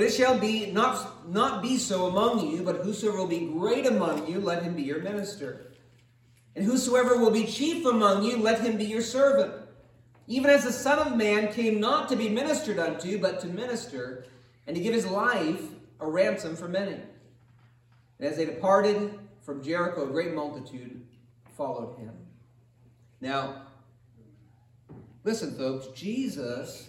[0.00, 3.84] But it shall be not, not be so among you, but whosoever will be great
[3.84, 5.72] among you, let him be your minister.
[6.56, 9.52] And whosoever will be chief among you, let him be your servant.
[10.26, 14.24] Even as the Son of Man came not to be ministered unto, but to minister,
[14.66, 15.60] and to give his life
[16.00, 16.94] a ransom for many.
[16.94, 21.04] And as they departed from Jericho, a great multitude
[21.58, 22.14] followed him.
[23.20, 23.66] Now,
[25.24, 26.88] listen, folks, Jesus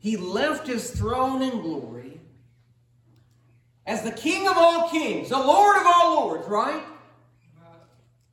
[0.00, 2.20] he left his throne in glory
[3.86, 6.82] as the King of all kings, the Lord of all lords, right?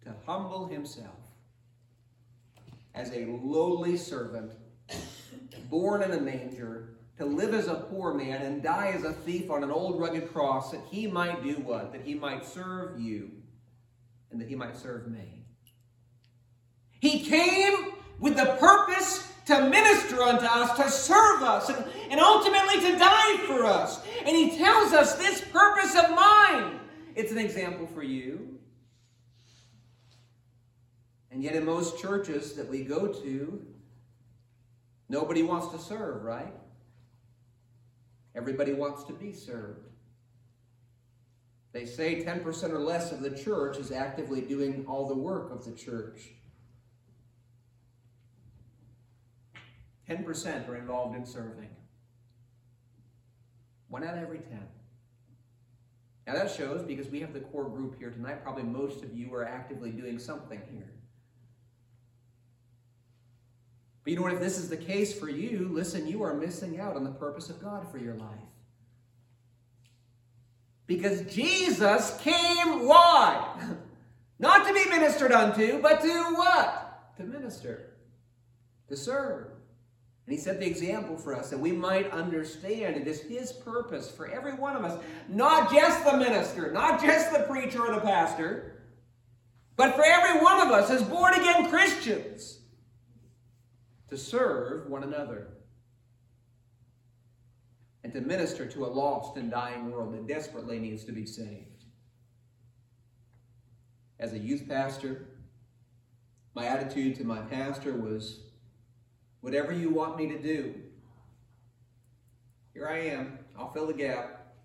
[0.05, 1.15] To humble himself
[2.95, 4.53] as a lowly servant,
[5.69, 9.51] born in a manger, to live as a poor man and die as a thief
[9.51, 11.91] on an old rugged cross, that he might do what?
[11.91, 13.31] That he might serve you
[14.31, 15.43] and that he might serve me.
[16.99, 22.81] He came with the purpose to minister unto us, to serve us, and, and ultimately
[22.81, 24.01] to die for us.
[24.19, 26.79] And he tells us this purpose of mine.
[27.15, 28.59] It's an example for you.
[31.31, 33.65] And yet, in most churches that we go to,
[35.07, 36.53] nobody wants to serve, right?
[38.35, 39.87] Everybody wants to be served.
[41.71, 45.63] They say 10% or less of the church is actively doing all the work of
[45.63, 46.31] the church.
[50.09, 51.69] 10% are involved in serving.
[53.89, 54.59] One out of every 10.
[56.25, 59.33] Now that shows because we have the core group here tonight, probably most of you
[59.33, 60.91] are actively doing something here.
[64.03, 64.33] But you know what?
[64.33, 67.49] If this is the case for you, listen, you are missing out on the purpose
[67.49, 68.29] of God for your life.
[70.85, 73.59] Because Jesus came, why?
[74.39, 77.15] Not to be ministered unto, but to what?
[77.17, 77.95] To minister,
[78.87, 79.47] to serve.
[80.27, 84.11] And he set the example for us that we might understand it is his purpose
[84.11, 88.01] for every one of us, not just the minister, not just the preacher or the
[88.01, 88.83] pastor,
[89.77, 92.59] but for every one of us as born again Christians
[94.09, 95.47] to serve one another
[98.03, 101.85] and to minister to a lost and dying world that desperately needs to be saved.
[104.19, 105.29] As a youth pastor,
[106.53, 108.46] my attitude to my pastor was
[109.47, 110.75] Whatever you want me to do.
[112.73, 113.39] Here I am.
[113.57, 114.55] I'll fill the gap.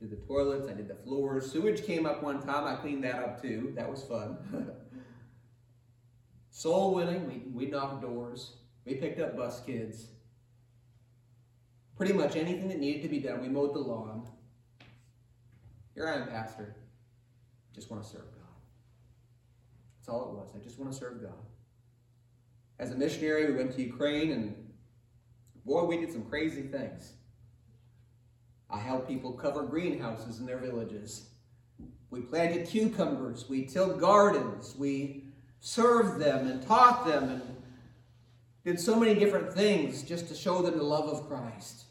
[0.00, 1.52] Did the toilets, I did the floors.
[1.52, 2.64] Sewage came up one time.
[2.64, 3.74] I cleaned that up too.
[3.76, 4.38] That was fun.
[6.50, 8.54] Soul winning, we, we knocked doors.
[8.86, 10.06] We picked up bus kids.
[11.98, 13.42] Pretty much anything that needed to be done.
[13.42, 14.26] We mowed the lawn.
[15.94, 16.76] Here I am, Pastor.
[17.74, 18.56] Just want to serve God.
[19.98, 20.48] That's all it was.
[20.56, 21.51] I just want to serve God.
[22.78, 24.54] As a missionary, we went to Ukraine, and
[25.64, 27.12] boy, we did some crazy things.
[28.68, 31.28] I helped people cover greenhouses in their villages.
[32.10, 33.48] We planted cucumbers.
[33.48, 34.74] We tilled gardens.
[34.76, 35.24] We
[35.60, 37.42] served them and taught them and
[38.64, 41.84] did so many different things just to show them the love of Christ.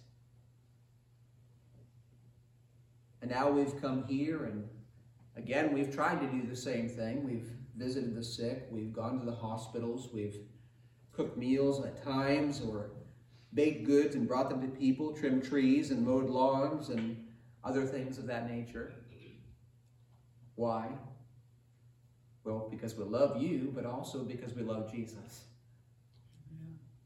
[3.21, 4.67] And now we've come here, and
[5.35, 7.23] again, we've tried to do the same thing.
[7.23, 10.37] We've visited the sick, we've gone to the hospitals, we've
[11.21, 12.89] cooked meals at times, or
[13.53, 17.15] baked goods and brought them to people, trimmed trees and mowed lawns and
[17.63, 18.91] other things of that nature.
[20.55, 20.87] Why?
[22.43, 25.43] Well, because we love you, but also because we love Jesus.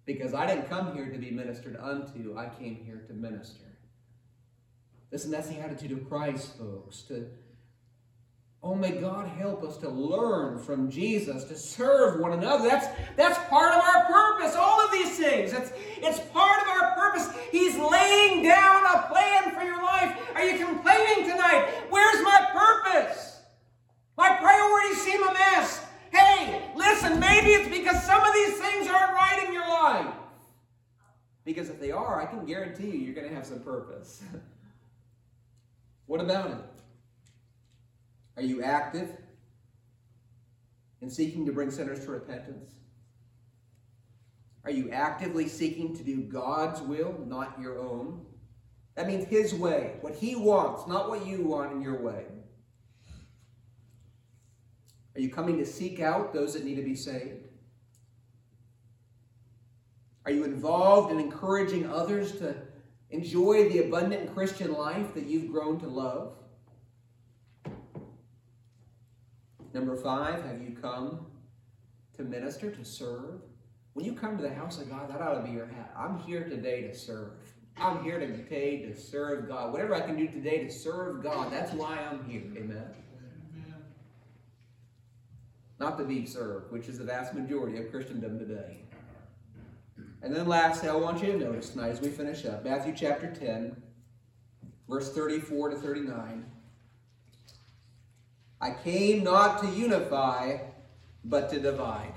[0.06, 3.65] Because I didn't come here to be ministered unto, I came here to minister.
[5.12, 7.01] Listen, that's the attitude of Christ, folks.
[7.04, 7.28] To
[8.67, 12.67] Oh, may God help us to learn from Jesus, to serve one another.
[12.67, 15.54] That's, that's part of our purpose, all of these things.
[15.54, 17.30] It's, it's part of our purpose.
[17.51, 20.17] He's laying down a plan for your life.
[20.34, 21.67] Are you complaining tonight?
[21.91, 23.43] Where's my purpose?
[24.17, 25.86] My priorities seem a mess.
[26.12, 30.12] Hey, listen, maybe it's because some of these things aren't right in your life.
[31.43, 34.23] Because if they are, I can guarantee you, you're going to have some purpose.
[36.08, 36.74] what about it?
[38.38, 39.10] Are you active
[41.02, 42.74] in seeking to bring sinners to repentance?
[44.63, 48.26] Are you actively seeking to do God's will, not your own?
[48.95, 52.26] That means His way, what He wants, not what you want in your way.
[55.15, 57.48] Are you coming to seek out those that need to be saved?
[60.26, 62.56] Are you involved in encouraging others to
[63.12, 66.34] enjoy the abundant Christian life that you've grown to love?
[69.75, 71.25] Number five, have you come
[72.15, 73.41] to minister, to serve?
[73.91, 75.93] When you come to the house of God, that ought to be your hat.
[75.97, 77.31] I'm here today to serve.
[77.75, 79.73] I'm here today to serve God.
[79.73, 82.43] Whatever I can do today to serve God, that's why I'm here.
[82.55, 82.85] Amen.
[85.77, 88.77] Not to be served, which is the vast majority of Christendom today.
[90.21, 93.29] And then lastly, I want you to notice tonight as we finish up Matthew chapter
[93.29, 93.75] 10,
[94.88, 96.45] verse 34 to 39.
[98.62, 100.58] I came not to unify,
[101.24, 102.13] but to divide.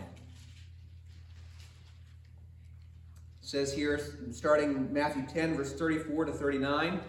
[3.42, 7.00] It says here, starting Matthew 10, verse 34 to 39.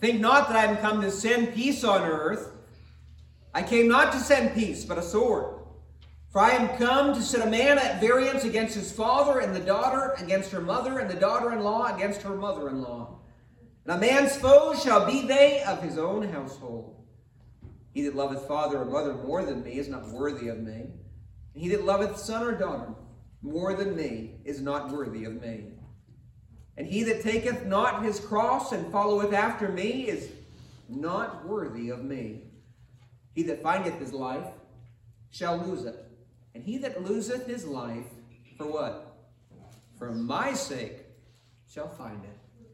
[0.00, 2.52] Think not that I am come to send peace on earth.
[3.54, 5.54] I came not to send peace, but a sword.
[6.28, 9.60] For I am come to set a man at variance against his father, and the
[9.60, 13.20] daughter against her mother, and the daughter in law against her mother in law.
[13.86, 16.95] And a man's foes shall be they of his own household.
[17.96, 20.90] He that loveth father or mother more than me is not worthy of me.
[21.54, 22.92] And he that loveth son or daughter
[23.40, 25.68] more than me is not worthy of me.
[26.76, 30.28] And he that taketh not his cross and followeth after me is
[30.90, 32.42] not worthy of me.
[33.32, 34.44] He that findeth his life
[35.30, 35.96] shall lose it.
[36.54, 38.04] And he that loseth his life
[38.58, 39.16] for what?
[39.98, 40.98] For my sake
[41.66, 42.66] shall find it.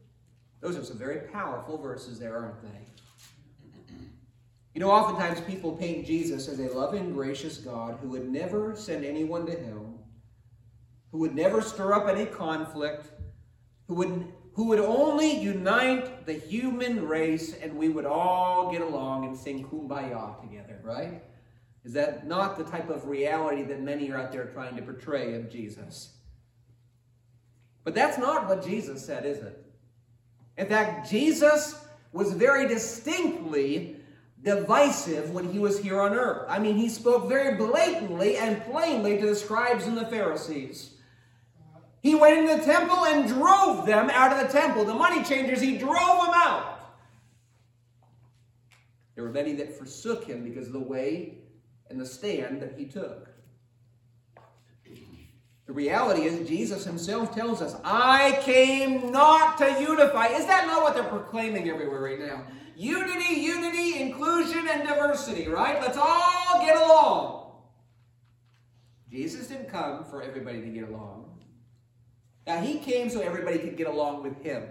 [0.59, 2.92] Those are some very powerful verses there, aren't they?
[4.73, 9.05] You know, oftentimes people paint Jesus as a loving, gracious God who would never send
[9.05, 9.99] anyone to hell,
[11.11, 13.11] who would never stir up any conflict,
[13.87, 19.25] who would, who would only unite the human race and we would all get along
[19.25, 21.21] and sing kumbaya together, right?
[21.83, 25.35] Is that not the type of reality that many are out there trying to portray
[25.35, 26.13] of Jesus?
[27.83, 29.63] But that's not what Jesus said, is it?
[30.57, 33.97] In fact, Jesus was very distinctly
[34.43, 36.45] divisive when he was here on earth.
[36.49, 40.91] I mean, he spoke very blatantly and plainly to the scribes and the Pharisees.
[42.01, 44.83] He went into the temple and drove them out of the temple.
[44.83, 46.73] The money changers, he drove them out.
[49.15, 51.37] There were many that forsook him because of the way
[51.89, 53.29] and the stand that he took.
[55.65, 60.27] The reality is, Jesus himself tells us, I came not to unify.
[60.27, 62.43] Is that not what they're proclaiming everywhere right now?
[62.75, 65.81] Unity, unity, inclusion, and diversity, right?
[65.81, 67.51] Let's all get along.
[69.11, 71.43] Jesus didn't come for everybody to get along.
[72.47, 74.63] Now, he came so everybody could get along with him.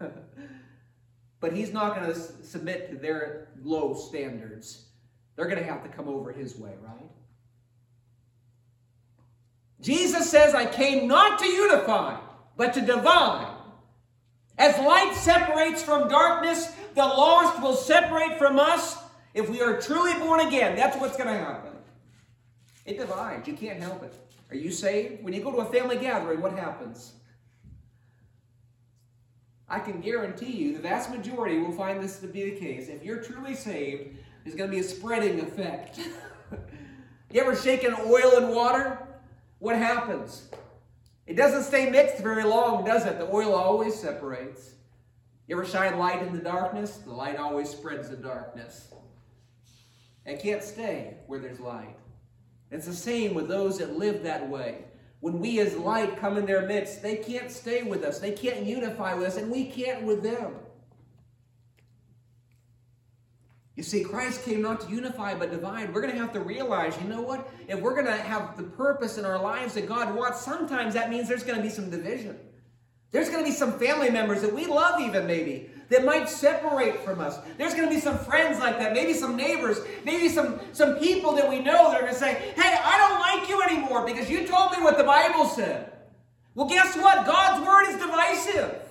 [1.40, 4.86] but he's not going to submit to their low standards.
[5.34, 7.10] They're going to have to come over his way, right?
[9.80, 12.20] Jesus says, I came not to unify,
[12.56, 13.52] but to divide.
[14.58, 18.98] As light separates from darkness, the lost will separate from us.
[19.34, 21.72] If we are truly born again, that's what's going to happen.
[22.84, 23.48] It divides.
[23.48, 24.14] You can't help it.
[24.50, 25.24] Are you saved?
[25.24, 27.14] When you go to a family gathering, what happens?
[29.68, 32.88] I can guarantee you the vast majority will find this to be the case.
[32.88, 35.98] If you're truly saved, there's going to be a spreading effect.
[37.30, 38.98] you ever shaken oil and water?
[39.60, 40.48] What happens?
[41.32, 43.16] It doesn't stay mixed very long, does it?
[43.18, 44.74] The oil always separates.
[45.46, 46.98] You ever shine light in the darkness?
[46.98, 48.92] The light always spreads the darkness.
[50.26, 51.96] It can't stay where there's light.
[52.70, 54.84] It's the same with those that live that way.
[55.20, 58.18] When we as light come in their midst, they can't stay with us.
[58.18, 60.56] They can't unify with us, and we can't with them.
[63.74, 65.94] You see, Christ came not to unify but divide.
[65.94, 67.50] We're going to have to realize, you know what?
[67.68, 71.08] If we're going to have the purpose in our lives that God wants, sometimes that
[71.08, 72.38] means there's going to be some division.
[73.12, 77.00] There's going to be some family members that we love, even maybe, that might separate
[77.00, 77.38] from us.
[77.56, 81.32] There's going to be some friends like that, maybe some neighbors, maybe some, some people
[81.34, 84.30] that we know that are going to say, hey, I don't like you anymore because
[84.30, 85.92] you told me what the Bible said.
[86.54, 87.24] Well, guess what?
[87.26, 88.81] God's word is divisive.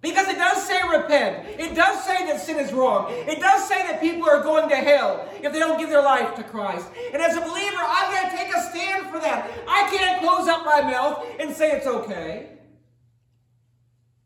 [0.00, 1.46] Because it does say repent.
[1.60, 3.08] It does say that sin is wrong.
[3.10, 6.34] It does say that people are going to hell if they don't give their life
[6.36, 6.88] to Christ.
[7.12, 9.50] And as a believer, I'm going to take a stand for that.
[9.68, 12.60] I can't close up my mouth and say it's okay.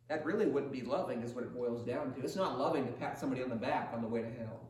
[0.08, 2.20] That really wouldn't be loving, is what it boils down to.
[2.20, 4.60] It's not loving to pat somebody on the back on the way to hell.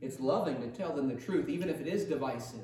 [0.00, 2.60] It's loving to tell them the truth, even if it is divisive.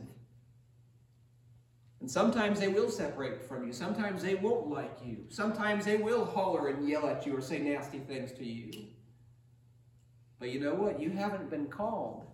[2.01, 3.73] And sometimes they will separate from you.
[3.73, 5.19] Sometimes they won't like you.
[5.29, 8.73] Sometimes they will holler and yell at you or say nasty things to you.
[10.39, 10.99] But you know what?
[10.99, 12.25] You haven't been called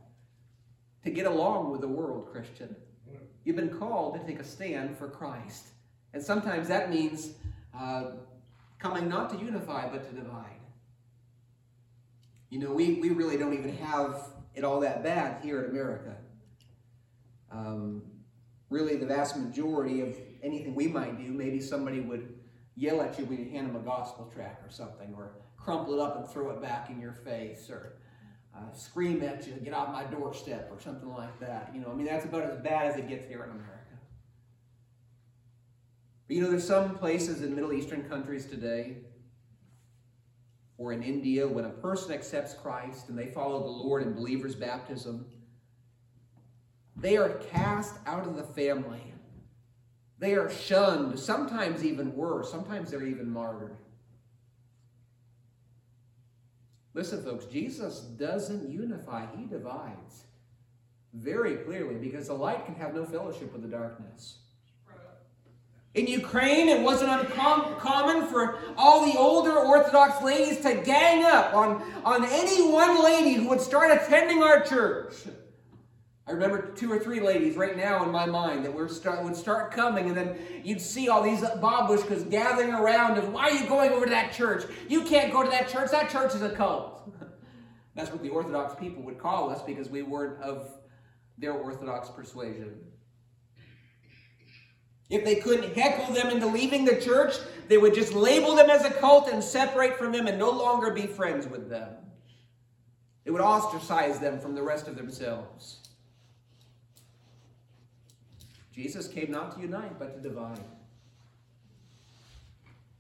[1.03, 2.77] to get along with the world, Christian.
[3.45, 5.69] You've been called to take a stand for Christ.
[6.13, 7.33] And sometimes that means
[7.79, 8.13] uh,
[8.79, 10.61] coming not to unify, but to divide.
[12.51, 16.17] You know, we, we really don't even have it all that bad here in America.
[17.51, 18.03] Um,
[18.71, 22.35] really the vast majority of anything we might do, maybe somebody would
[22.75, 26.01] yell at you when you hand them a gospel tract or something, or crumple it
[26.01, 27.99] up and throw it back in your face, or
[28.55, 31.71] uh, scream at you, get off my doorstep, or something like that.
[31.75, 33.73] You know, I mean, that's about as bad as it gets here in America.
[36.27, 38.99] But you know, there's some places in Middle Eastern countries today,
[40.77, 44.55] or in India, when a person accepts Christ and they follow the Lord in believer's
[44.55, 45.27] baptism,
[46.97, 49.13] they are cast out of the family.
[50.19, 52.51] They are shunned, sometimes even worse.
[52.51, 53.77] Sometimes they're even martyred.
[56.95, 60.25] Listen, folks, Jesus doesn't unify, he divides
[61.13, 64.39] very clearly because the light can have no fellowship with the darkness.
[65.95, 71.83] In Ukraine, it wasn't uncommon for all the older Orthodox ladies to gang up on,
[72.05, 75.15] on any one lady who would start attending our church.
[76.29, 79.37] I remember two or three ladies right now in my mind that were start, would
[79.37, 83.17] start coming, and then you'd see all these babushkas gathering around.
[83.17, 84.65] And why are you going over to that church?
[84.89, 85.93] You can't go to that church.
[85.93, 87.13] That church is a cult.
[87.95, 90.69] That's what the Orthodox people would call us because we weren't of
[91.39, 92.75] their Orthodox persuasion.
[95.09, 97.35] If they couldn't heckle them into leaving the church,
[97.69, 100.91] they would just label them as a cult and separate from them and no longer
[100.91, 101.95] be friends with them.
[103.25, 105.86] It would ostracize them from the rest of themselves.
[108.77, 110.61] Jesus came not to unite, but to divide.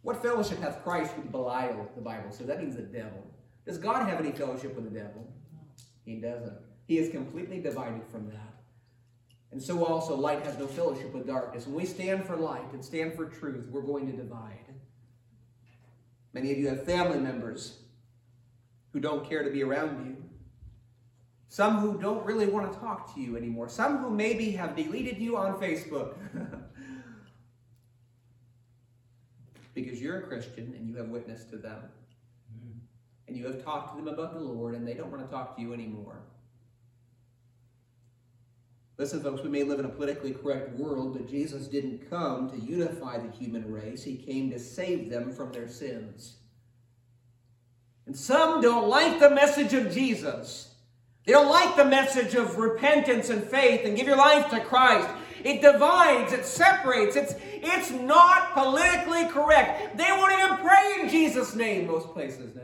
[0.00, 2.46] What fellowship hath Christ with Belial, the Bible says?
[2.46, 3.22] That means the devil.
[3.66, 5.28] Does God have any fellowship with the devil?
[6.06, 6.56] He doesn't.
[6.86, 8.54] He is completely divided from that.
[9.52, 11.66] And so also light has no fellowship with darkness.
[11.66, 14.64] When we stand for light and stand for truth, we're going to divide.
[16.32, 17.80] Many of you have family members
[18.92, 20.16] who don't care to be around you.
[21.48, 23.68] Some who don't really want to talk to you anymore.
[23.68, 26.14] Some who maybe have deleted you on Facebook.
[29.74, 31.78] because you're a Christian and you have witnessed to them.
[32.50, 32.78] Hmm.
[33.28, 35.54] And you have talked to them about the Lord and they don't want to talk
[35.56, 36.18] to you anymore.
[38.98, 42.58] Listen, folks, we may live in a politically correct world, but Jesus didn't come to
[42.58, 44.02] unify the human race.
[44.02, 46.36] He came to save them from their sins.
[48.06, 50.75] And some don't like the message of Jesus.
[51.26, 55.08] They don't like the message of repentance and faith and give your life to Christ.
[55.42, 59.96] It divides, it separates, it's, it's not politically correct.
[59.96, 62.62] They won't even pray in Jesus' name most places now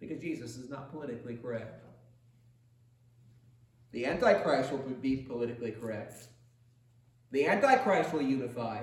[0.00, 1.84] because Jesus is not politically correct.
[3.92, 6.26] The Antichrist will be politically correct.
[7.30, 8.82] The Antichrist will unify,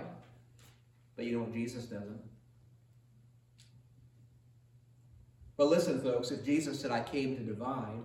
[1.16, 1.54] but you know what?
[1.54, 2.22] Jesus doesn't.
[5.58, 8.04] But listen, folks, if Jesus said, I came to divide,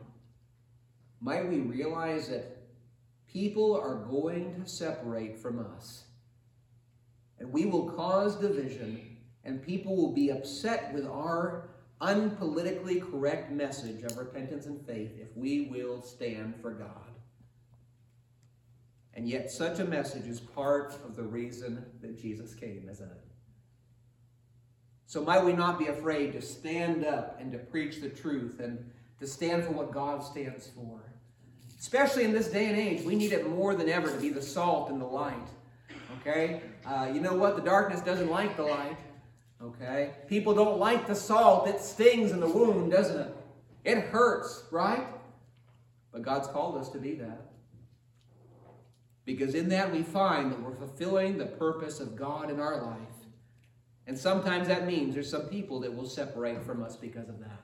[1.20, 2.58] might we realize that
[3.26, 6.04] people are going to separate from us?
[7.38, 11.70] And we will cause division, and people will be upset with our
[12.00, 17.10] unpolitically correct message of repentance and faith if we will stand for God.
[19.14, 23.29] And yet, such a message is part of the reason that Jesus came, isn't it?
[25.10, 28.78] So, might we not be afraid to stand up and to preach the truth and
[29.18, 31.00] to stand for what God stands for?
[31.80, 34.40] Especially in this day and age, we need it more than ever to be the
[34.40, 35.48] salt and the light.
[36.20, 36.62] Okay?
[36.86, 37.56] Uh, you know what?
[37.56, 38.98] The darkness doesn't like the light.
[39.60, 40.12] Okay?
[40.28, 41.66] People don't like the salt.
[41.66, 43.36] It stings in the wound, doesn't it?
[43.84, 45.08] It hurts, right?
[46.12, 47.50] But God's called us to be that.
[49.24, 53.09] Because in that we find that we're fulfilling the purpose of God in our life.
[54.10, 57.60] And sometimes that means there's some people that will separate from us because of that.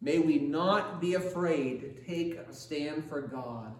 [0.00, 3.72] May we not be afraid to take a stand for God,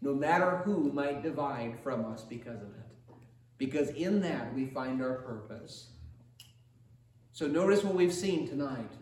[0.00, 3.16] no matter who might divide from us because of it.
[3.58, 5.88] Because in that we find our purpose.
[7.32, 8.92] So notice what we've seen tonight.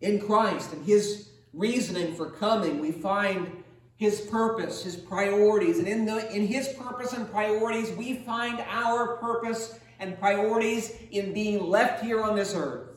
[0.00, 3.62] In Christ and his reasoning for coming, we find
[3.96, 5.78] his purpose, his priorities.
[5.78, 11.32] And in, the, in his purpose and priorities, we find our purpose and priorities in
[11.32, 12.88] being left here on this earth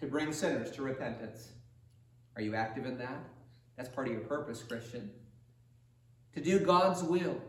[0.00, 1.48] to bring sinners to repentance.
[2.36, 3.20] Are you active in that?
[3.76, 5.10] That's part of your purpose, Christian.
[6.34, 7.40] To do God's will.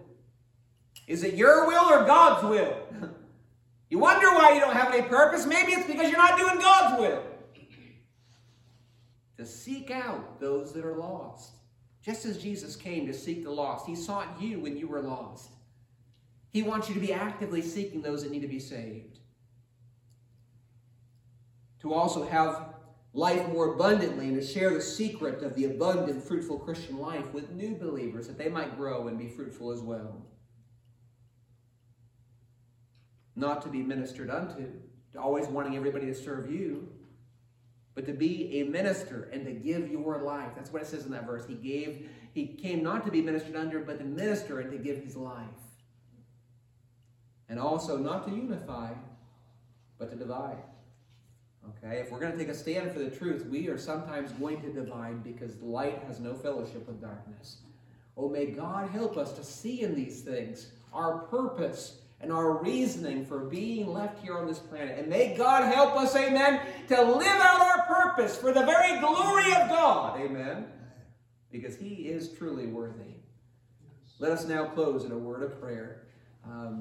[1.08, 2.78] Is it your will or God's will?
[3.90, 5.46] you wonder why you don't have any purpose?
[5.46, 7.24] Maybe it's because you're not doing God's will
[9.40, 11.54] to seek out those that are lost.
[12.02, 15.52] Just as Jesus came to seek the lost, he sought you when you were lost.
[16.52, 19.20] He wants you to be actively seeking those that need to be saved.
[21.82, 22.74] To also have
[23.14, 27.52] life more abundantly and to share the secret of the abundant, fruitful Christian life with
[27.52, 30.26] new believers that they might grow and be fruitful as well.
[33.36, 34.68] Not to be ministered unto,
[35.18, 36.90] always wanting everybody to serve you,
[37.96, 40.52] but to be a minister and to give your life.
[40.56, 41.46] That's what it says in that verse.
[41.48, 45.04] He gave, he came not to be ministered under, but to minister and to give
[45.04, 45.46] his life.
[47.50, 48.94] And also not to unify,
[49.98, 50.58] but to divide.
[51.84, 54.62] Okay, if we're going to take a stand for the truth, we are sometimes going
[54.62, 57.58] to divide because light has no fellowship with darkness.
[58.16, 63.26] Oh, may God help us to see in these things our purpose and our reasoning
[63.26, 64.98] for being left here on this planet.
[65.00, 69.54] And may God help us, amen, to live out our purpose for the very glory
[69.54, 70.66] of God, amen,
[71.52, 73.16] because He is truly worthy.
[74.20, 76.04] Let us now close in a word of prayer.
[76.46, 76.78] Um,